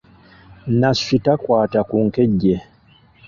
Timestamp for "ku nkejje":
1.89-2.55